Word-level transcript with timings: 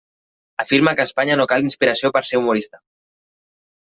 Afirma 0.63 0.93
que 0.99 1.03
a 1.03 1.07
Espanya 1.09 1.35
no 1.41 1.45
cal 1.51 1.67
inspiració 1.67 2.11
per 2.15 2.23
a 2.23 2.27
ser 2.31 2.41
humorista. 2.41 2.83